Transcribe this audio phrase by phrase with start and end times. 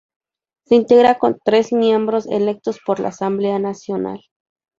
[0.65, 4.19] Se integra con tres miembros electos por la Asamblea Nacional.